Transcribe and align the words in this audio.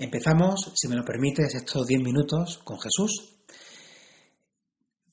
Empezamos, 0.00 0.72
si 0.76 0.86
me 0.86 0.94
lo 0.94 1.04
permites, 1.04 1.56
estos 1.56 1.84
10 1.84 2.02
minutos 2.02 2.60
con 2.62 2.78
Jesús, 2.78 3.34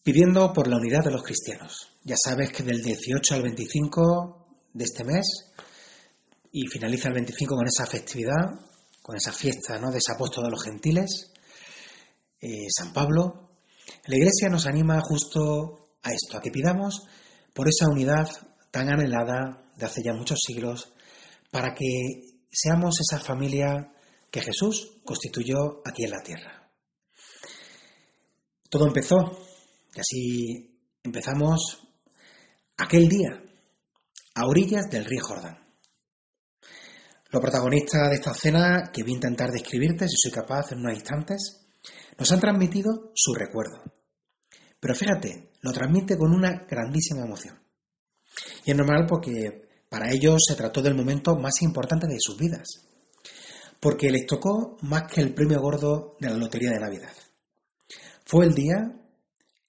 pidiendo 0.03 0.53
por 0.53 0.67
la 0.67 0.77
unidad 0.77 1.03
de 1.03 1.09
los 1.09 1.23
cristianos. 1.23 1.89
Ya 2.03 2.15
sabes 2.23 2.51
que 2.51 2.61
del 2.61 2.83
18 2.83 3.33
al 3.33 3.41
25 3.41 4.47
de 4.73 4.83
este 4.83 5.03
mes, 5.03 5.25
y 6.51 6.67
finaliza 6.67 7.07
el 7.07 7.15
25 7.15 7.55
con 7.55 7.65
esa 7.65 7.87
festividad, 7.87 8.45
con 9.01 9.15
esa 9.15 9.33
fiesta 9.33 9.79
¿no? 9.79 9.89
de 9.89 9.97
ese 9.97 10.11
apóstol 10.11 10.43
de 10.43 10.51
los 10.51 10.63
gentiles, 10.63 11.33
eh, 12.39 12.67
San 12.69 12.93
Pablo, 12.93 13.57
la 14.05 14.17
Iglesia 14.17 14.49
nos 14.49 14.67
anima 14.67 15.01
justo 15.01 15.97
a 16.03 16.11
esto, 16.13 16.37
a 16.37 16.41
que 16.41 16.51
pidamos 16.51 17.07
por 17.55 17.67
esa 17.67 17.89
unidad 17.89 18.29
tan 18.69 18.89
anhelada 18.89 19.65
de 19.75 19.85
hace 19.87 20.03
ya 20.03 20.13
muchos 20.13 20.37
siglos, 20.45 20.93
para 21.49 21.73
que 21.73 21.87
seamos 22.51 22.99
esa 23.01 23.19
familia 23.19 23.91
que 24.35 24.41
Jesús 24.41 24.99
constituyó 25.05 25.81
aquí 25.85 26.03
en 26.03 26.11
la 26.11 26.21
tierra. 26.21 26.69
Todo 28.69 28.85
empezó, 28.87 29.15
y 29.95 29.99
así 30.01 30.81
empezamos 31.01 31.87
aquel 32.75 33.07
día, 33.07 33.41
a 34.33 34.45
orillas 34.45 34.89
del 34.91 35.05
río 35.05 35.23
Jordán. 35.23 35.57
Los 37.29 37.41
protagonistas 37.41 38.09
de 38.09 38.15
esta 38.15 38.33
cena, 38.33 38.91
que 38.91 39.03
voy 39.03 39.13
a 39.13 39.15
intentar 39.15 39.51
describirte, 39.51 40.05
si 40.09 40.15
soy 40.17 40.33
capaz 40.33 40.73
en 40.73 40.79
unos 40.79 40.95
instantes, 40.95 41.65
nos 42.17 42.29
han 42.29 42.41
transmitido 42.41 43.13
su 43.15 43.33
recuerdo. 43.33 43.83
Pero 44.81 44.95
fíjate, 44.95 45.53
lo 45.61 45.71
transmite 45.71 46.17
con 46.17 46.33
una 46.33 46.65
grandísima 46.69 47.23
emoción. 47.23 47.57
Y 48.65 48.71
es 48.71 48.75
normal 48.75 49.05
porque 49.07 49.85
para 49.87 50.11
ellos 50.11 50.43
se 50.45 50.55
trató 50.55 50.81
del 50.81 50.93
momento 50.93 51.37
más 51.37 51.61
importante 51.61 52.05
de 52.05 52.17
sus 52.19 52.37
vidas 52.37 52.84
porque 53.79 54.09
les 54.09 54.25
tocó 54.25 54.77
más 54.81 55.11
que 55.11 55.21
el 55.21 55.33
premio 55.33 55.61
gordo 55.61 56.15
de 56.19 56.29
la 56.29 56.37
Lotería 56.37 56.71
de 56.71 56.79
Navidad. 56.79 57.13
Fue 58.25 58.45
el 58.45 58.53
día 58.53 58.77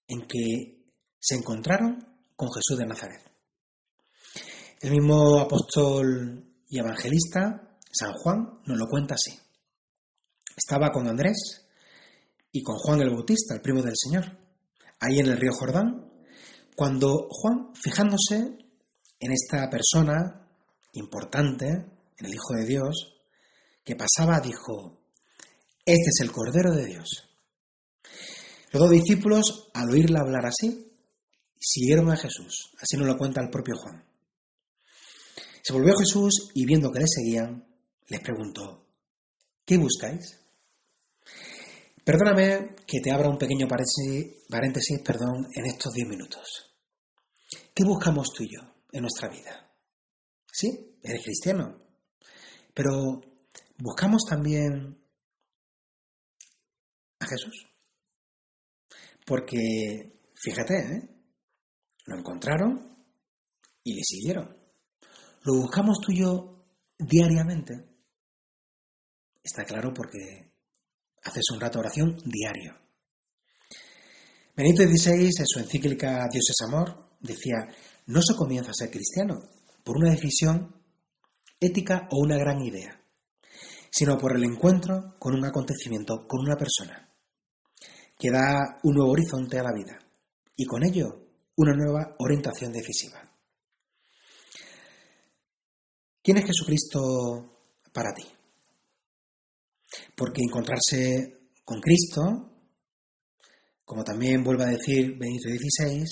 en 0.08 0.26
que 0.26 0.84
se 1.18 1.34
encontraron 1.34 2.06
con 2.34 2.48
Jesús 2.52 2.78
de 2.78 2.86
Nazaret. 2.86 3.22
El 4.80 4.90
mismo 4.92 5.40
apóstol 5.40 6.44
y 6.68 6.78
evangelista, 6.78 7.78
San 7.90 8.12
Juan, 8.12 8.60
nos 8.66 8.78
lo 8.78 8.86
cuenta 8.86 9.14
así. 9.14 9.38
Estaba 10.56 10.90
con 10.90 11.06
Andrés 11.08 11.66
y 12.52 12.62
con 12.62 12.76
Juan 12.76 13.00
el 13.00 13.10
Bautista, 13.10 13.54
el 13.54 13.60
primo 13.60 13.82
del 13.82 13.96
Señor, 13.96 14.24
ahí 15.00 15.18
en 15.18 15.26
el 15.26 15.38
río 15.38 15.52
Jordán, 15.52 16.10
cuando 16.74 17.28
Juan, 17.30 17.74
fijándose 17.74 18.58
en 19.18 19.32
esta 19.32 19.68
persona 19.70 20.46
importante, 20.92 21.66
en 21.68 22.26
el 22.26 22.34
Hijo 22.34 22.54
de 22.54 22.66
Dios, 22.66 23.15
que 23.86 23.94
pasaba 23.94 24.40
dijo, 24.40 24.98
Este 25.84 26.10
es 26.10 26.20
el 26.20 26.32
Cordero 26.32 26.74
de 26.74 26.86
Dios. 26.86 27.30
Los 28.72 28.82
dos 28.82 28.90
discípulos, 28.90 29.70
al 29.74 29.88
oírla 29.90 30.20
hablar 30.20 30.44
así, 30.44 30.92
siguieron 31.58 32.10
a 32.10 32.16
Jesús. 32.16 32.72
Así 32.80 32.96
nos 32.96 33.06
lo 33.06 33.16
cuenta 33.16 33.40
el 33.40 33.48
propio 33.48 33.76
Juan. 33.76 34.04
Se 35.62 35.72
volvió 35.72 35.96
Jesús 35.96 36.50
y 36.54 36.66
viendo 36.66 36.90
que 36.90 36.98
le 36.98 37.06
seguían, 37.06 37.64
les 38.08 38.20
preguntó, 38.20 38.88
¿qué 39.64 39.78
buscáis? 39.78 40.40
Perdóname 42.04 42.74
que 42.86 43.00
te 43.00 43.12
abra 43.12 43.30
un 43.30 43.38
pequeño 43.38 43.68
paréntesis 43.68 45.00
perdón, 45.04 45.46
en 45.54 45.66
estos 45.66 45.92
diez 45.92 46.08
minutos. 46.08 46.76
¿Qué 47.72 47.84
buscamos 47.84 48.32
tú 48.32 48.42
y 48.42 48.48
yo 48.52 48.62
en 48.90 49.02
nuestra 49.02 49.28
vida? 49.28 49.72
Sí, 50.52 50.98
eres 51.02 51.22
cristiano, 51.22 51.78
pero 52.74 53.35
buscamos 53.78 54.22
también 54.28 54.98
a 57.18 57.26
Jesús. 57.26 57.66
Porque, 59.24 60.20
fíjate, 60.34 60.74
¿eh? 60.78 61.08
lo 62.06 62.18
encontraron 62.18 62.96
y 63.82 63.94
le 63.94 64.02
siguieron. 64.04 64.56
Lo 65.42 65.54
buscamos 65.54 65.98
tú 66.00 66.12
y 66.12 66.20
yo 66.20 66.64
diariamente. 66.98 67.74
Está 69.42 69.64
claro 69.64 69.92
porque 69.94 70.52
haces 71.22 71.44
un 71.52 71.60
rato 71.60 71.78
oración 71.78 72.16
diario. 72.24 72.76
Benito 74.56 74.82
XVI, 74.82 75.26
en 75.26 75.46
su 75.46 75.58
encíclica 75.58 76.26
Dios 76.32 76.46
es 76.48 76.66
amor, 76.66 77.18
decía, 77.20 77.56
no 78.06 78.22
se 78.22 78.34
comienza 78.34 78.70
a 78.70 78.74
ser 78.74 78.90
cristiano 78.90 79.34
por 79.84 79.98
una 79.98 80.10
decisión 80.10 80.82
ética 81.60 82.08
o 82.10 82.20
una 82.20 82.38
gran 82.38 82.62
idea 82.62 83.05
sino 83.96 84.18
por 84.18 84.36
el 84.36 84.44
encuentro 84.44 85.14
con 85.18 85.34
un 85.34 85.46
acontecimiento, 85.46 86.26
con 86.28 86.40
una 86.40 86.54
persona, 86.54 87.08
que 88.18 88.30
da 88.30 88.78
un 88.82 88.94
nuevo 88.94 89.12
horizonte 89.12 89.58
a 89.58 89.62
la 89.62 89.72
vida 89.72 89.98
y 90.54 90.66
con 90.66 90.84
ello 90.84 91.28
una 91.56 91.72
nueva 91.72 92.14
orientación 92.18 92.72
decisiva. 92.72 93.22
¿Quién 96.22 96.36
es 96.36 96.44
Jesucristo 96.44 97.62
para 97.90 98.12
ti? 98.12 98.26
Porque 100.14 100.42
encontrarse 100.42 101.52
con 101.64 101.80
Cristo, 101.80 102.52
como 103.82 104.04
también 104.04 104.44
vuelve 104.44 104.64
a 104.64 104.76
decir 104.76 105.16
Benito 105.16 105.48
XVI, 105.48 106.04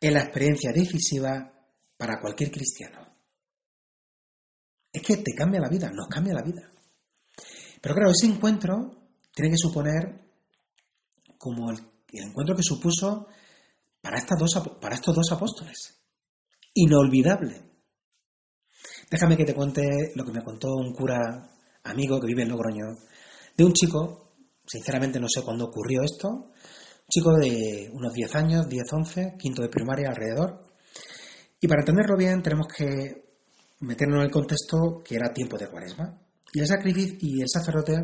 es 0.00 0.12
la 0.12 0.22
experiencia 0.22 0.72
decisiva 0.72 1.52
para 1.98 2.18
cualquier 2.22 2.50
cristiano. 2.50 3.06
Es 4.90 5.02
que 5.02 5.18
te 5.18 5.34
cambia 5.34 5.60
la 5.60 5.68
vida, 5.68 5.90
nos 5.92 6.08
cambia 6.08 6.32
la 6.32 6.42
vida. 6.42 6.71
Pero 7.82 7.96
claro, 7.96 8.12
ese 8.12 8.32
encuentro 8.32 9.10
tiene 9.34 9.50
que 9.50 9.58
suponer 9.58 10.22
como 11.36 11.72
el, 11.72 11.78
encuentro 12.12 12.54
que 12.54 12.62
supuso 12.62 13.26
para, 14.00 14.18
estas 14.18 14.38
dos, 14.38 14.78
para 14.80 14.94
estos 14.94 15.14
dos 15.14 15.32
apóstoles. 15.32 16.00
Inolvidable. 16.74 17.60
Déjame 19.10 19.36
que 19.36 19.44
te 19.44 19.54
cuente 19.54 19.82
lo 20.14 20.24
que 20.24 20.32
me 20.32 20.44
contó 20.44 20.68
un 20.76 20.94
cura 20.94 21.50
amigo 21.82 22.20
que 22.20 22.28
vive 22.28 22.42
en 22.42 22.50
Logroño, 22.50 22.86
de 23.56 23.64
un 23.64 23.72
chico, 23.72 24.34
sinceramente 24.64 25.18
no 25.18 25.26
sé 25.28 25.42
cuándo 25.42 25.64
ocurrió 25.64 26.02
esto, 26.02 26.28
un 26.28 27.08
chico 27.10 27.34
de 27.34 27.90
unos 27.92 28.12
10 28.12 28.34
años, 28.36 28.68
10, 28.68 28.92
11, 28.92 29.34
quinto 29.38 29.60
de 29.60 29.68
primaria 29.68 30.08
alrededor. 30.08 30.62
Y 31.60 31.66
para 31.66 31.80
entenderlo 31.80 32.16
bien 32.16 32.42
tenemos 32.42 32.68
que 32.68 33.24
meternos 33.80 34.18
en 34.18 34.26
el 34.26 34.30
contexto 34.30 35.02
que 35.04 35.16
era 35.16 35.32
tiempo 35.32 35.58
de 35.58 35.68
cuaresma. 35.68 36.22
Y 36.52 36.60
el, 36.60 36.66
sacrificio, 36.66 37.16
y 37.20 37.40
el 37.40 37.48
sacerdote, 37.48 37.94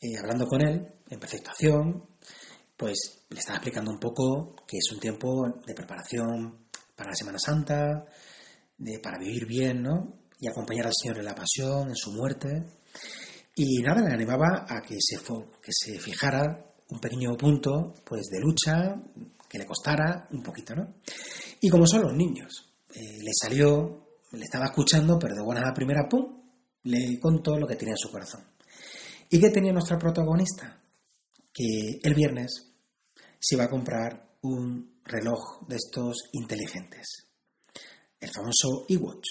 eh, 0.00 0.18
hablando 0.18 0.46
con 0.46 0.60
él, 0.60 0.86
en 1.08 1.18
presentación, 1.18 2.04
pues 2.76 3.24
le 3.30 3.38
estaba 3.38 3.56
explicando 3.56 3.90
un 3.90 3.98
poco 3.98 4.54
que 4.66 4.78
es 4.78 4.92
un 4.92 5.00
tiempo 5.00 5.46
de 5.66 5.74
preparación 5.74 6.66
para 6.94 7.10
la 7.10 7.16
Semana 7.16 7.38
Santa, 7.38 8.04
de, 8.76 8.98
para 8.98 9.18
vivir 9.18 9.46
bien, 9.46 9.82
¿no? 9.82 10.20
Y 10.38 10.48
acompañar 10.48 10.86
al 10.86 10.94
Señor 10.94 11.18
en 11.18 11.24
la 11.24 11.34
pasión, 11.34 11.88
en 11.88 11.96
su 11.96 12.12
muerte. 12.12 12.48
Y 13.54 13.82
nada, 13.82 14.02
le 14.02 14.14
animaba 14.14 14.66
a 14.68 14.80
que 14.80 14.96
se, 14.98 15.18
que 15.18 15.72
se 15.72 15.98
fijara 15.98 16.66
un 16.88 17.00
pequeño 17.00 17.36
punto 17.36 17.94
pues 18.04 18.26
de 18.30 18.40
lucha, 18.40 18.94
que 19.48 19.58
le 19.58 19.66
costara 19.66 20.28
un 20.30 20.42
poquito, 20.42 20.74
¿no? 20.74 20.94
Y 21.60 21.68
como 21.68 21.86
son 21.86 22.02
los 22.02 22.14
niños, 22.14 22.72
eh, 22.94 23.18
le 23.22 23.30
salió, 23.38 24.06
le 24.32 24.44
estaba 24.44 24.66
escuchando, 24.66 25.18
pero 25.18 25.34
de 25.34 25.42
buenas 25.42 25.64
a 25.68 25.74
primera, 25.74 26.08
¡pum! 26.08 26.39
Le 26.84 27.18
contó 27.20 27.58
lo 27.58 27.66
que 27.66 27.76
tenía 27.76 27.94
en 27.94 27.98
su 27.98 28.10
corazón. 28.10 28.44
¿Y 29.28 29.40
qué 29.40 29.50
tenía 29.50 29.72
nuestra 29.72 29.98
protagonista? 29.98 30.80
que 31.52 32.00
el 32.02 32.14
viernes 32.14 32.72
se 33.38 33.54
iba 33.54 33.64
a 33.64 33.70
comprar 33.70 34.36
un 34.42 35.00
reloj 35.04 35.66
de 35.66 35.76
estos 35.76 36.30
inteligentes, 36.32 37.26
el 38.18 38.30
famoso 38.30 38.86
iWatch. 38.88 39.26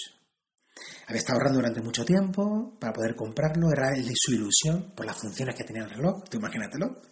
Había 1.06 1.18
estado 1.18 1.38
ahorrando 1.38 1.58
durante 1.58 1.82
mucho 1.82 2.04
tiempo 2.04 2.76
para 2.78 2.92
poder 2.92 3.14
comprarlo, 3.14 3.68
era 3.72 3.94
el 3.94 4.06
de 4.06 4.14
su 4.14 4.32
ilusión 4.32 4.92
por 4.94 5.06
las 5.06 5.20
funciones 5.20 5.54
que 5.56 5.64
tenía 5.64 5.84
el 5.84 5.90
reloj, 5.90 6.24
tú 6.28 6.38
imagínatelo, 6.38 7.02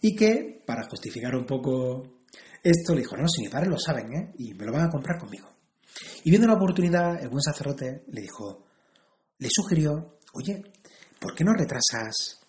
y 0.00 0.14
que 0.14 0.62
para 0.66 0.88
justificar 0.88 1.34
un 1.34 1.46
poco 1.46 2.24
esto 2.62 2.94
le 2.94 3.02
dijo, 3.02 3.16
no, 3.16 3.28
si 3.28 3.42
mi 3.42 3.48
padre 3.48 3.68
lo 3.68 3.78
saben, 3.78 4.06
¿eh? 4.14 4.34
y 4.38 4.54
me 4.54 4.64
lo 4.64 4.72
van 4.72 4.86
a 4.86 4.90
comprar 4.90 5.18
conmigo. 5.18 5.48
Y 6.24 6.30
viendo 6.30 6.48
la 6.48 6.54
oportunidad, 6.54 7.22
el 7.22 7.28
buen 7.28 7.42
sacerdote 7.42 8.04
le 8.08 8.22
dijo, 8.22 8.64
le 9.38 9.48
sugirió, 9.50 10.18
oye, 10.34 10.62
¿por 11.20 11.34
qué 11.34 11.44
no 11.44 11.52
retrasas 11.52 12.40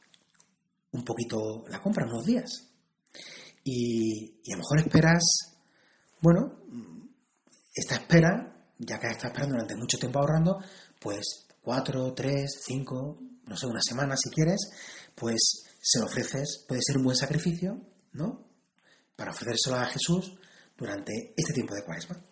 un 0.92 1.04
poquito 1.04 1.66
la 1.68 1.82
compra, 1.82 2.06
unos 2.06 2.26
días? 2.26 2.68
Y, 3.64 4.42
a 4.52 4.56
lo 4.56 4.58
mejor 4.58 4.80
esperas, 4.80 5.24
bueno, 6.22 6.60
esta 7.74 7.96
espera, 7.96 8.70
ya 8.78 9.00
que 9.00 9.08
estás 9.08 9.26
esperando 9.26 9.56
durante 9.56 9.76
mucho 9.76 9.98
tiempo 9.98 10.20
ahorrando, 10.20 10.60
pues 11.00 11.48
cuatro, 11.62 12.14
tres, 12.14 12.62
cinco, 12.64 13.20
no 13.48 13.58
sé, 13.58 13.66
una 13.66 13.82
semana 13.82 14.16
si 14.16 14.30
quieres, 14.30 14.70
pues 15.16 15.64
se 15.82 16.00
lo 16.00 16.06
ofreces, 16.06 16.64
puede 16.68 16.82
ser 16.84 16.98
un 16.98 17.04
buen 17.04 17.18
sacrificio, 17.18 17.80
¿no? 18.14 18.48
Para 19.16 19.32
ofrecérselo 19.32 19.78
a 19.78 19.86
Jesús 19.86 20.34
durante 20.78 21.34
este 21.36 21.54
tiempo 21.54 21.74
de 21.76 21.84
cuaresma. 21.84 22.25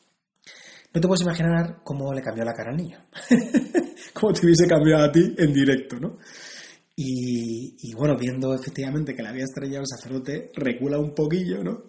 No 0.93 1.01
te 1.01 1.07
puedes 1.07 1.23
imaginar 1.23 1.81
cómo 1.83 2.13
le 2.13 2.21
cambió 2.21 2.45
la 2.45 2.53
cara 2.53 2.69
al 2.69 2.77
niño. 2.77 2.99
cómo 4.13 4.31
te 4.31 4.45
hubiese 4.45 4.67
cambiado 4.67 5.05
a 5.05 5.11
ti 5.11 5.33
en 5.37 5.51
directo, 5.51 5.99
¿no? 5.99 6.17
Y, 6.95 7.91
bueno, 7.95 8.15
viendo 8.15 8.53
efectivamente 8.53 9.15
que 9.15 9.23
le 9.23 9.29
había 9.29 9.45
estrellado 9.45 9.81
el 9.81 9.87
sacerdote, 9.87 10.51
recula 10.55 10.99
un 10.99 11.15
poquillo, 11.15 11.63
¿no? 11.63 11.85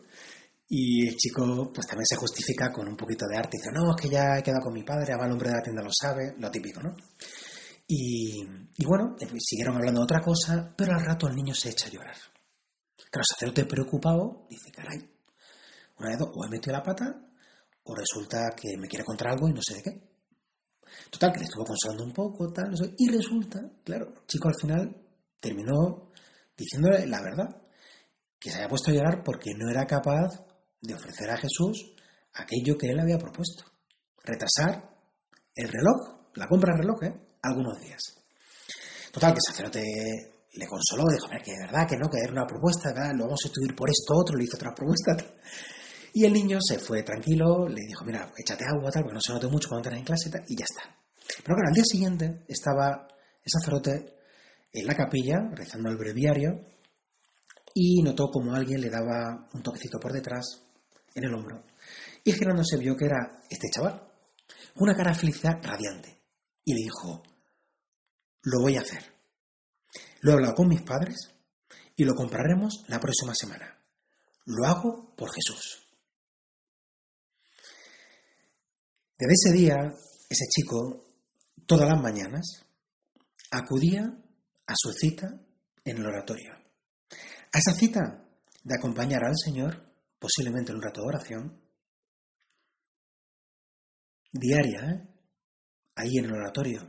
Y 0.67 1.06
el 1.06 1.17
chico 1.17 1.71
pues 1.75 1.87
también 1.87 2.06
se 2.06 2.17
justifica 2.17 2.73
con 2.73 2.89
un 2.89 2.97
poquito 2.97 3.27
de 3.27 3.37
arte. 3.37 3.59
Dice, 3.59 3.71
no, 3.71 3.95
es 3.95 4.01
que 4.01 4.09
ya 4.09 4.39
he 4.39 4.43
quedado 4.43 4.62
con 4.62 4.73
mi 4.73 4.83
padre, 4.83 5.12
ahora 5.12 5.27
el 5.27 5.33
hombre 5.33 5.50
de 5.50 5.57
la 5.57 5.62
tienda 5.62 5.83
lo 5.83 5.91
sabe, 5.93 6.35
lo 6.39 6.50
típico, 6.50 6.83
¿no? 6.83 6.97
Y, 7.87 8.43
bueno, 8.87 9.15
eh, 9.21 9.27
pues 9.29 9.43
siguieron 9.45 9.77
hablando 9.77 10.00
de 10.00 10.05
otra 10.05 10.23
cosa, 10.23 10.73
pero 10.75 10.95
al 10.95 11.05
rato 11.05 11.29
el 11.29 11.37
niño 11.37 11.55
se 11.55 11.69
echa 11.69 11.89
a 11.89 11.91
llorar. 11.91 12.17
Claro, 13.11 13.21
el 13.21 13.27
sacerdote 13.27 13.67
preocupado 13.67 14.47
dice, 14.49 14.73
caray, 14.73 15.07
una 15.99 16.17
dos, 16.17 16.31
o 16.33 16.47
he 16.47 16.49
metido 16.49 16.73
la 16.73 16.83
pata, 16.83 17.21
o 17.85 17.95
resulta 17.95 18.51
que 18.57 18.77
me 18.79 18.89
quiere 18.89 19.05
contar 19.05 19.29
algo 19.29 19.49
y 19.49 19.53
no 19.53 19.61
sé 19.63 19.75
de 19.75 19.83
qué. 19.83 20.15
Total, 21.11 21.33
que 21.33 21.39
le 21.39 21.45
estuvo 21.45 21.65
consolando 21.65 22.05
un 22.05 22.13
poco, 22.13 22.53
tal, 22.53 22.71
no 22.71 22.77
sé, 22.77 22.95
y 22.99 23.09
resulta, 23.09 23.61
claro, 23.85 24.09
el 24.09 24.27
chico 24.27 24.49
al 24.49 24.55
final 24.61 24.97
terminó 25.41 26.11
diciéndole 26.57 27.07
la 27.07 27.21
verdad, 27.21 27.63
que 28.39 28.51
se 28.51 28.57
había 28.57 28.69
puesto 28.69 28.91
a 28.91 28.95
llorar 28.95 29.23
porque 29.25 29.55
no 29.57 29.71
era 29.71 29.87
capaz 29.87 30.29
de 30.81 30.95
ofrecer 30.95 31.31
a 31.31 31.37
Jesús 31.37 31.95
aquello 32.35 32.77
que 32.77 32.89
él 32.89 33.01
había 33.01 33.19
propuesto. 33.19 33.65
Retrasar 34.23 34.91
el 35.55 35.69
reloj, 35.69 36.31
la 36.35 36.49
compra 36.49 36.73
del 36.73 36.83
reloj, 36.83 37.03
¿eh? 37.05 37.39
algunos 37.43 37.81
días. 37.81 38.01
Total, 39.13 39.33
que 39.33 39.39
el 39.39 39.53
sacerdote 39.53 39.83
le 40.53 40.67
consoló, 40.67 41.05
dijo, 41.11 41.27
mira, 41.29 41.43
que 41.43 41.53
de 41.53 41.67
verdad 41.67 41.89
que 41.89 41.97
no, 41.97 42.09
que 42.09 42.19
era 42.23 42.33
una 42.33 42.47
propuesta, 42.47 42.91
lo 43.13 43.25
vamos 43.25 43.41
a 43.45 43.49
estudiar 43.49 43.75
por 43.77 43.89
esto 43.91 44.15
otro, 44.15 44.37
le 44.37 44.45
hizo 44.45 44.57
otra 44.57 44.75
propuesta. 44.75 45.17
Y 46.16 46.25
el 46.25 46.32
niño 46.32 46.58
se 46.61 46.78
fue 46.78 47.02
tranquilo, 47.02 47.66
le 47.66 47.81
dijo, 47.88 48.05
mira, 48.05 48.32
échate 48.38 48.64
agua, 48.64 48.88
tal, 48.93 49.02
porque 49.02 49.14
no 49.14 49.20
se 49.20 49.32
note 49.32 49.49
mucho 49.49 49.69
cuando 49.69 49.88
estás 49.88 49.99
en 49.99 50.05
clase, 50.05 50.31
tal, 50.31 50.44
y 50.46 50.56
ya 50.56 50.64
está. 50.64 50.96
Pero 51.43 51.56
claro, 51.56 51.69
al 51.70 51.75
día 51.75 51.82
siguiente 51.84 52.44
estaba 52.46 53.08
el 53.43 53.50
sacerdote 53.50 54.14
en 54.72 54.87
la 54.87 54.94
capilla, 54.94 55.50
rezando 55.52 55.90
el 55.90 55.96
breviario, 55.96 56.61
y 57.75 58.00
notó 58.05 58.31
como 58.31 58.55
alguien 58.55 58.81
le 58.81 58.90
daba 58.90 59.49
un 59.55 59.62
toquecito 59.64 59.99
por 59.99 60.12
detrás, 60.12 60.62
en 61.16 61.25
el 61.25 61.34
hombro. 61.34 61.64
Y 62.22 62.31
girándose 62.31 62.76
vio 62.76 62.94
que 62.96 63.06
era 63.06 63.43
este 63.50 63.66
chaval, 63.75 64.00
una 64.76 64.94
cara 64.94 65.11
de 65.11 65.19
felicidad 65.19 65.58
radiante. 65.64 66.16
Y 66.64 66.75
le 66.75 66.81
dijo, 66.84 67.25
lo 68.43 68.61
voy 68.61 68.76
a 68.76 68.82
hacer. 68.82 69.02
Lo 70.20 70.31
he 70.31 70.34
hablado 70.34 70.55
con 70.55 70.69
mis 70.69 70.82
padres 70.82 71.32
y 71.96 72.05
lo 72.05 72.14
compraremos 72.14 72.84
la 72.87 73.00
próxima 73.00 73.34
semana. 73.34 73.81
Lo 74.46 74.64
hago 74.64 75.12
por 75.16 75.32
Jesús. 75.32 75.84
Desde 79.25 79.53
ese 79.53 79.56
día, 79.56 79.76
ese 80.29 80.44
chico, 80.50 81.06
todas 81.65 81.88
las 81.88 81.99
mañanas, 81.99 82.44
acudía 83.50 84.03
a 84.67 84.75
su 84.76 84.93
cita 84.93 85.26
en 85.82 85.97
el 85.97 86.06
oratorio. 86.06 86.53
A 87.50 87.59
esa 87.59 87.73
cita 87.73 88.29
de 88.62 88.75
acompañar 88.76 89.25
al 89.25 89.32
Señor, 89.35 89.82
posiblemente 90.19 90.73
en 90.73 90.76
un 90.76 90.82
rato 90.82 91.00
de 91.00 91.06
oración, 91.06 91.59
diaria, 94.31 94.91
¿eh? 94.91 95.09
ahí 95.94 96.19
en 96.19 96.26
el 96.26 96.32
oratorio, 96.32 96.87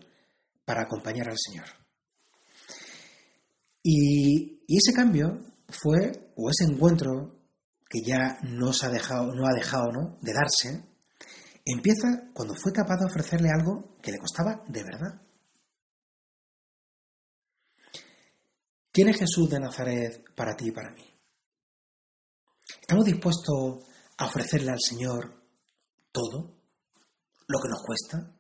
para 0.66 0.82
acompañar 0.82 1.30
al 1.30 1.38
Señor. 1.38 1.68
Y, 3.82 4.66
ese 4.68 4.92
cambio 4.94 5.40
fue, 5.70 6.34
o 6.36 6.50
ese 6.50 6.70
encuentro 6.70 7.40
que 7.88 8.02
ya 8.06 8.40
no, 8.44 8.72
ha 8.72 8.90
dejado, 8.90 9.34
no 9.34 9.48
ha 9.48 9.54
dejado 9.54 9.94
¿no? 9.94 10.18
de 10.22 10.34
darse, 10.34 10.95
empieza 11.66 12.30
cuando 12.34 12.54
fue 12.56 12.72
capaz 12.72 12.98
de 12.98 13.06
ofrecerle 13.06 13.50
algo 13.50 13.98
que 14.02 14.12
le 14.12 14.20
costaba 14.20 14.64
de 14.68 14.84
verdad. 14.84 15.22
¿Quién 18.92 19.10
es 19.10 19.18
Jesús 19.18 19.50
de 19.50 19.60
Nazaret 19.60 20.24
para 20.36 20.56
ti 20.56 20.68
y 20.68 20.72
para 20.72 20.92
mí? 20.92 21.04
¿Estamos 22.80 23.04
dispuestos 23.04 23.84
a 24.18 24.26
ofrecerle 24.26 24.72
al 24.72 24.80
Señor 24.80 25.44
todo? 26.12 26.56
¿Lo 27.48 27.60
que 27.60 27.70
nos 27.70 27.84
cuesta? 27.84 28.32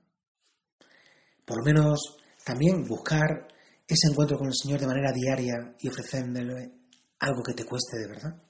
Por 1.44 1.58
lo 1.58 1.64
menos 1.64 2.18
también 2.46 2.84
buscar 2.88 3.48
ese 3.88 4.08
encuentro 4.08 4.38
con 4.38 4.48
el 4.48 4.54
Señor 4.56 4.80
de 4.80 4.88
manera 4.88 5.12
diaria 5.12 5.76
y 5.80 5.90
ofrecerle 5.90 6.72
algo 7.20 7.44
que 7.44 7.54
te 7.54 7.66
cueste 7.66 7.98
de 7.98 8.08
verdad. 8.08 8.42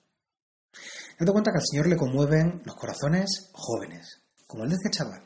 Date 1.17 1.31
cuenta 1.31 1.51
que 1.51 1.57
al 1.57 1.67
Señor 1.67 1.87
le 1.87 1.97
conmueven 1.97 2.61
los 2.65 2.75
corazones 2.75 3.49
jóvenes, 3.53 4.21
como 4.55 4.63
el 4.63 4.69
de 4.69 4.75
este 4.75 4.97
chaval, 4.97 5.21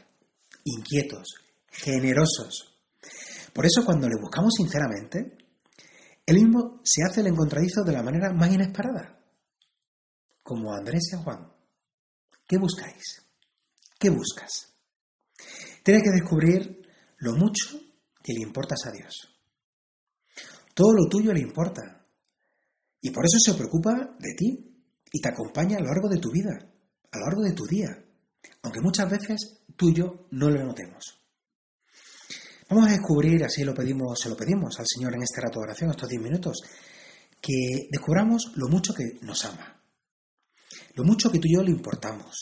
inquietos, 0.64 1.36
generosos. 1.70 2.80
Por 3.54 3.64
eso 3.64 3.86
cuando 3.86 4.10
le 4.10 4.20
buscamos 4.20 4.56
sinceramente, 4.58 5.38
él 6.26 6.36
mismo 6.36 6.82
se 6.84 7.04
hace 7.04 7.22
el 7.22 7.28
encontradizo 7.28 7.84
de 7.84 7.92
la 7.92 8.02
manera 8.02 8.34
más 8.34 8.52
inesperada, 8.52 9.22
como 10.42 10.74
Andrés 10.74 11.12
y 11.14 11.24
Juan. 11.24 11.48
¿Qué 12.48 12.58
buscáis? 12.58 13.24
¿Qué 14.00 14.10
buscas? 14.10 14.74
Tienes 15.84 16.02
que 16.02 16.10
descubrir 16.10 16.90
lo 17.18 17.34
mucho 17.36 17.80
que 18.24 18.34
le 18.34 18.42
importas 18.42 18.80
a 18.88 18.92
Dios. 18.92 19.14
Todo 20.74 20.94
lo 20.94 21.08
tuyo 21.08 21.34
le 21.34 21.42
importa. 21.42 22.04
Y 23.00 23.12
por 23.12 23.26
eso 23.26 23.38
se 23.40 23.54
preocupa 23.54 23.94
de 24.18 24.34
ti 24.36 24.84
y 25.12 25.22
te 25.22 25.30
acompaña 25.30 25.78
a 25.78 25.82
lo 25.82 25.88
largo 25.88 26.10
de 26.10 26.18
tu 26.18 26.32
vida, 26.32 26.58
a 27.12 27.18
lo 27.20 27.26
largo 27.26 27.44
de 27.44 27.54
tu 27.54 27.66
día, 27.68 28.09
aunque 28.62 28.82
muchas 28.82 29.10
veces 29.10 29.64
tú 29.76 29.90
y 29.90 29.96
yo 29.96 30.28
no 30.32 30.50
lo 30.50 30.64
notemos. 30.64 31.20
Vamos 32.70 32.88
a 32.88 32.92
descubrir, 32.92 33.44
así 33.44 33.64
lo 33.64 33.74
pedimos, 33.74 34.20
se 34.20 34.30
lo 34.30 34.38
pedimos 34.38 34.80
al 34.80 34.86
Señor 34.88 35.16
en 35.16 35.24
este 35.24 35.42
rato 35.42 35.60
de 35.60 35.66
oración, 35.66 35.90
estos 35.90 36.10
10 36.10 36.22
minutos, 36.22 36.62
que 37.42 37.88
descubramos 37.90 38.52
lo 38.56 38.68
mucho 38.68 38.94
que 38.94 39.06
nos 39.22 39.44
ama, 39.46 39.82
lo 40.94 41.04
mucho 41.04 41.32
que 41.32 41.40
tú 41.40 41.48
y 41.48 41.56
yo 41.56 41.64
le 41.64 41.72
importamos, 41.72 42.36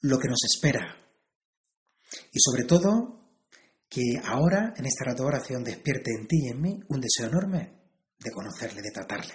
lo 0.00 0.18
que 0.18 0.28
nos 0.28 0.42
espera 0.44 0.96
y 2.32 2.40
sobre 2.40 2.64
todo 2.64 3.20
que 3.88 4.18
ahora 4.24 4.74
en 4.76 4.86
este 4.86 5.04
rato 5.04 5.22
de 5.22 5.28
oración 5.28 5.62
despierte 5.62 6.10
en 6.10 6.26
ti 6.26 6.36
y 6.42 6.48
en 6.48 6.60
mí 6.60 6.80
un 6.88 7.00
deseo 7.00 7.28
enorme 7.28 7.80
de 8.18 8.30
conocerle, 8.30 8.82
de 8.82 8.90
tratarle. 8.90 9.34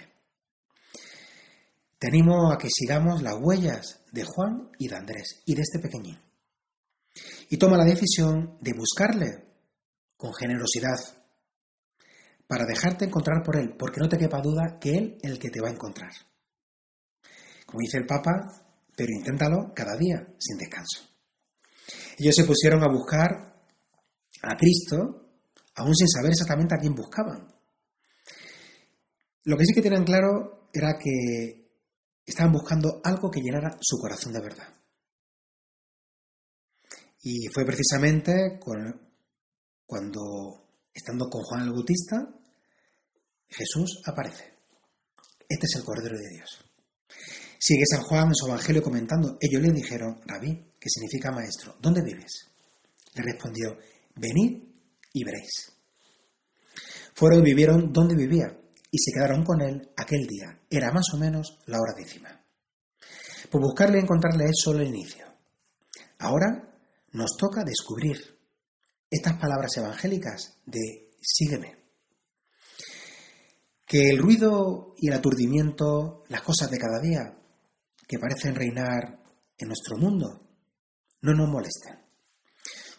Te 1.98 2.08
animo 2.08 2.52
a 2.52 2.58
que 2.58 2.68
sigamos 2.70 3.22
las 3.22 3.36
huellas 3.40 3.99
de 4.12 4.24
Juan 4.24 4.70
y 4.78 4.88
de 4.88 4.96
Andrés 4.96 5.42
y 5.46 5.56
de 5.56 5.62
este 5.62 5.80
pequeñín 5.80 6.18
y 7.50 7.58
toma 7.58 7.78
la 7.78 7.86
decisión 7.86 8.58
de 8.62 8.74
buscarle 8.74 9.46
con 10.16 10.34
generosidad 10.34 10.98
para 12.48 12.66
dejarte 12.66 13.06
encontrar 13.06 13.44
por 13.44 13.58
él, 13.58 13.76
porque 13.78 14.00
no 14.00 14.10
te 14.10 14.18
quepa 14.18 14.42
duda 14.42 14.78
que 14.80 14.98
él 14.98 15.18
es 15.22 15.32
el 15.32 15.40
que 15.40 15.50
te 15.50 15.62
va 15.62 15.70
a 15.70 15.74
encontrar. 15.74 16.12
Como 17.66 17.80
dice 17.82 17.98
el 17.98 18.08
Papa, 18.08 18.32
pero 18.96 19.12
inténtalo 19.12 19.72
cada 19.76 19.96
día, 19.96 20.28
sin 20.40 20.58
descanso. 20.58 21.08
Ellos 22.18 22.36
se 22.36 22.44
pusieron 22.44 22.84
a 22.84 22.92
buscar 22.92 23.64
a 24.42 24.58
Cristo, 24.58 25.44
aún 25.76 25.96
sin 25.96 26.08
saber 26.08 26.32
exactamente 26.32 26.76
a 26.76 26.80
quién 26.80 26.96
buscaban. 26.96 27.48
Lo 29.44 29.58
que 29.58 29.66
sí 29.66 29.74
que 29.74 29.82
tenían 29.82 30.04
claro 30.04 30.70
era 30.74 30.98
que 30.98 31.69
estaban 32.30 32.54
buscando 32.54 33.02
algo 33.04 33.30
que 33.30 33.42
llenara 33.42 33.78
su 33.82 33.98
corazón 33.98 34.34
de 34.34 34.42
verdad. 34.42 34.68
Y 37.22 37.48
fue 37.48 37.66
precisamente 37.66 38.60
cuando, 39.86 40.68
estando 40.94 41.30
con 41.30 41.44
Juan 41.44 41.64
el 41.64 41.72
Bautista, 41.72 42.28
Jesús 43.48 44.02
aparece. 44.06 44.54
este 45.48 45.66
es 45.66 45.76
el 45.76 45.84
Cordero 45.84 46.18
de 46.18 46.30
Dios. 46.30 46.66
Sigue 47.60 47.84
San 47.90 48.04
Juan 48.04 48.28
en 48.28 48.36
su 48.36 48.48
Evangelio 48.48 48.82
comentando, 48.82 49.38
ellos 49.42 49.62
le 49.62 49.72
dijeron, 49.72 50.22
Rabí, 50.26 50.72
que 50.80 50.90
significa 50.90 51.32
maestro, 51.32 51.76
¿dónde 51.82 52.02
vives? 52.02 52.48
Le 53.16 53.24
respondió, 53.24 53.78
venid 54.16 54.64
y 55.12 55.24
veréis. 55.26 55.74
Fueron 57.16 57.40
y 57.40 57.50
vivieron 57.50 57.92
donde 57.92 58.16
vivía 58.16 58.58
y 58.92 58.98
se 58.98 59.12
quedaron 59.12 59.44
con 59.44 59.62
él 59.62 59.92
aquel 59.98 60.26
día. 60.26 60.60
Era 60.70 60.92
más 60.92 61.06
o 61.14 61.18
menos 61.18 61.60
la 61.66 61.80
hora 61.80 61.94
décima. 61.96 62.30
Pues 63.50 63.62
buscarle 63.62 63.98
y 63.98 64.02
encontrarle 64.02 64.46
es 64.46 64.56
solo 64.64 64.82
el 64.82 64.90
inicio. 64.90 65.26
Ahora 66.20 66.70
nos 67.12 67.32
toca 67.38 67.64
descubrir 67.64 68.18
estas 69.10 69.40
palabras 69.40 69.76
evangélicas 69.78 70.58
de 70.66 71.12
sígueme. 71.22 71.78
Que 73.86 74.10
el 74.10 74.20
ruido 74.20 74.94
y 74.98 75.08
el 75.08 75.16
aturdimiento, 75.16 76.24
las 76.28 76.42
cosas 76.42 76.70
de 76.70 76.78
cada 76.78 77.00
día 77.00 77.36
que 78.08 78.20
parecen 78.20 78.56
reinar 78.56 79.24
en 79.58 79.68
nuestro 79.68 79.98
mundo, 79.98 80.42
no 81.22 81.34
nos 81.34 81.50
molesten. 81.50 82.00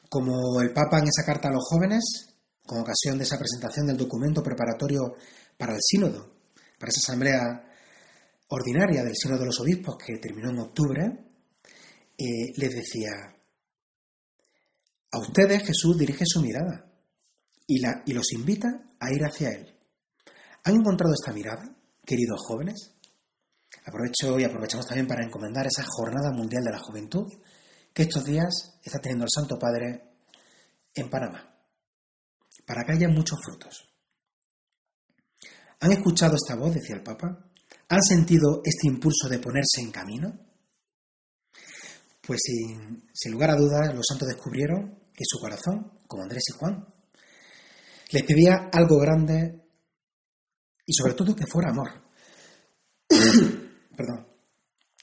Como 0.08 0.60
el 0.60 0.72
Papa 0.72 0.98
en 0.98 1.08
esa 1.08 1.24
carta 1.24 1.48
a 1.48 1.52
los 1.52 1.64
jóvenes, 1.68 2.34
con 2.66 2.80
ocasión 2.80 3.18
de 3.18 3.24
esa 3.24 3.38
presentación 3.38 3.86
del 3.86 3.96
documento 3.96 4.42
preparatorio 4.42 5.14
para 5.60 5.74
el 5.74 5.80
sínodo, 5.82 6.36
para 6.78 6.88
esa 6.88 7.12
asamblea 7.12 7.38
ordinaria 8.48 9.04
del 9.04 9.14
sínodo 9.14 9.40
de 9.40 9.46
los 9.46 9.60
obispos 9.60 9.98
que 9.98 10.16
terminó 10.16 10.48
en 10.48 10.58
octubre, 10.58 11.02
eh, 12.16 12.52
les 12.56 12.70
decía, 12.70 13.10
a 15.12 15.18
ustedes 15.18 15.62
Jesús 15.66 15.98
dirige 15.98 16.24
su 16.24 16.40
mirada 16.40 16.90
y, 17.66 17.78
los 17.78 18.32
invita 18.32 18.68
a 18.98 19.12
ir 19.12 19.22
hacia 19.22 19.50
Él. 19.50 19.78
¿Han 20.64 20.76
encontrado 20.76 21.12
esta 21.12 21.34
mirada, 21.34 21.76
queridos 22.06 22.40
jóvenes? 22.46 22.94
Aprovecho 23.84 24.40
y 24.40 24.44
aprovechamos 24.44 24.86
también 24.86 25.06
para 25.06 25.26
encomendar 25.26 25.66
esa 25.66 25.84
Jornada 25.86 26.32
Mundial 26.32 26.64
de 26.64 26.72
la 26.72 26.78
Juventud 26.78 27.30
que 27.92 28.04
estos 28.04 28.24
días 28.24 28.80
está 28.82 28.98
teniendo 28.98 29.24
el 29.24 29.30
Santo 29.30 29.58
Padre 29.58 30.08
en 30.94 31.10
Panamá, 31.10 31.54
para 32.64 32.82
que 32.84 32.92
haya 32.92 33.08
muchos 33.08 33.38
frutos. 33.44 33.89
¿Han 35.80 35.92
escuchado 35.92 36.34
esta 36.36 36.56
voz? 36.56 36.74
decía 36.74 36.96
el 36.96 37.02
Papa. 37.02 37.46
¿Han 37.88 38.02
sentido 38.02 38.60
este 38.64 38.86
impulso 38.86 39.28
de 39.28 39.38
ponerse 39.38 39.80
en 39.80 39.90
camino? 39.90 40.32
Pues 42.26 42.40
sin, 42.44 43.32
lugar 43.32 43.50
a 43.50 43.56
dudas, 43.56 43.94
los 43.94 44.06
santos 44.06 44.28
descubrieron 44.28 45.00
que 45.12 45.24
su 45.26 45.38
corazón, 45.38 45.98
como 46.06 46.22
Andrés 46.22 46.44
y 46.48 46.52
Juan, 46.52 46.86
les 48.12 48.22
pedía 48.24 48.68
algo 48.72 48.98
grande 48.98 49.64
y 50.86 50.92
sobre 50.92 51.14
todo 51.14 51.34
que 51.34 51.46
fuera 51.46 51.70
amor. 51.70 51.88
Perdón. 53.96 54.28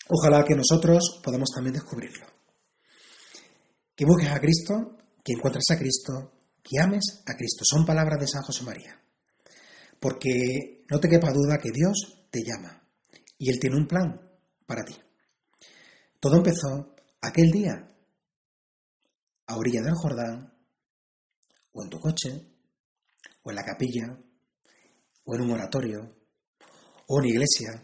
Ojalá 0.10 0.46
que 0.46 0.56
nosotros 0.56 1.20
podamos 1.24 1.50
también 1.54 1.74
descubrirlo. 1.74 2.26
Que 3.96 4.06
busques 4.06 4.30
a 4.30 4.40
Cristo, 4.40 4.98
que 5.24 5.34
encuentres 5.34 5.66
a 5.72 5.78
Cristo, 5.78 6.32
que 6.64 6.80
ames 6.80 7.24
a 7.26 7.36
Cristo. 7.36 7.64
Son 7.66 7.86
palabras 7.86 8.20
de 8.20 8.28
San 8.28 8.44
José 8.44 8.64
María. 8.64 9.02
Porque 10.00 10.86
no 10.90 11.00
te 11.00 11.10
quepa 11.10 11.32
duda 11.32 11.58
que 11.58 11.72
Dios 11.72 12.28
te 12.30 12.42
llama 12.44 12.84
y 13.38 13.50
Él 13.50 13.60
tiene 13.60 13.78
un 13.78 13.88
plan 13.88 14.22
para 14.66 14.84
ti. 14.84 14.96
Todo 16.20 16.38
empezó 16.38 16.96
aquel 17.22 17.52
día 17.52 17.88
a 19.48 19.58
orilla 19.58 19.82
del 19.82 19.96
Jordán, 19.96 20.54
o 21.74 21.84
en 21.84 21.90
tu 21.90 22.00
coche, 22.00 22.30
o 23.44 23.50
en 23.50 23.56
la 23.56 23.64
capilla, 23.64 24.18
o 25.24 25.36
en 25.36 25.42
un 25.42 25.52
oratorio, 25.52 26.00
o 27.08 27.20
en 27.20 27.26
iglesia, 27.26 27.84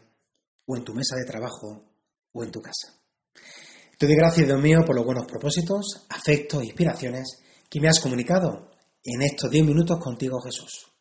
o 0.65 0.75
en 0.75 0.83
tu 0.83 0.93
mesa 0.93 1.15
de 1.15 1.25
trabajo, 1.25 1.93
o 2.33 2.43
en 2.43 2.51
tu 2.51 2.61
casa. 2.61 2.99
Te 3.97 4.07
doy 4.07 4.15
gracias, 4.15 4.47
Dios 4.47 4.61
mío, 4.61 4.83
por 4.85 4.95
los 4.95 5.05
buenos 5.05 5.25
propósitos, 5.25 6.05
afectos 6.09 6.61
e 6.61 6.65
inspiraciones 6.65 7.39
que 7.69 7.79
me 7.79 7.87
has 7.87 7.99
comunicado 7.99 8.71
en 9.03 9.21
estos 9.21 9.49
10 9.49 9.65
minutos 9.65 9.99
contigo, 9.99 10.41
Jesús. 10.41 10.92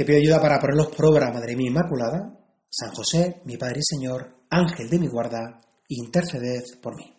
Te 0.00 0.06
pido 0.06 0.18
ayuda 0.18 0.40
para 0.40 0.58
ponerlos 0.58 0.86
por 0.96 1.12
obra, 1.12 1.30
Madre 1.30 1.54
mía 1.54 1.68
Inmaculada, 1.68 2.32
San 2.70 2.90
José, 2.90 3.42
mi 3.44 3.58
Padre 3.58 3.80
y 3.80 3.84
Señor, 3.84 4.34
Ángel 4.48 4.88
de 4.88 4.98
mi 4.98 5.08
guarda, 5.08 5.60
interceded 5.88 6.62
por 6.80 6.96
mí. 6.96 7.14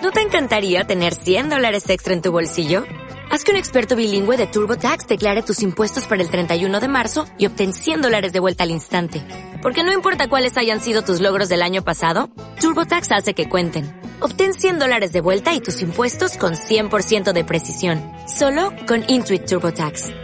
¿No 0.00 0.12
te 0.12 0.20
encantaría 0.20 0.84
tener 0.84 1.12
100 1.12 1.50
dólares 1.50 1.90
extra 1.90 2.14
en 2.14 2.22
tu 2.22 2.30
bolsillo? 2.30 2.84
Haz 3.32 3.42
que 3.42 3.50
un 3.50 3.56
experto 3.56 3.96
bilingüe 3.96 4.36
de 4.36 4.46
TurboTax 4.46 5.08
declare 5.08 5.42
tus 5.42 5.60
impuestos 5.60 6.06
para 6.06 6.22
el 6.22 6.30
31 6.30 6.78
de 6.78 6.86
marzo 6.86 7.26
y 7.36 7.46
obtén 7.46 7.72
100 7.72 8.02
dólares 8.02 8.32
de 8.32 8.38
vuelta 8.38 8.62
al 8.62 8.70
instante. 8.70 9.26
Porque 9.60 9.82
no 9.82 9.92
importa 9.92 10.28
cuáles 10.28 10.56
hayan 10.56 10.80
sido 10.80 11.02
tus 11.02 11.20
logros 11.20 11.48
del 11.48 11.62
año 11.62 11.82
pasado, 11.82 12.30
TurboTax 12.60 13.10
hace 13.10 13.34
que 13.34 13.48
cuenten. 13.48 14.00
Obtén 14.20 14.54
100 14.54 14.78
dólares 14.78 15.10
de 15.10 15.20
vuelta 15.20 15.52
y 15.52 15.58
tus 15.58 15.82
impuestos 15.82 16.36
con 16.36 16.52
100% 16.52 17.32
de 17.32 17.44
precisión. 17.44 18.00
Solo 18.28 18.72
con 18.86 19.02
Intuit 19.08 19.46
TurboTax. 19.46 20.23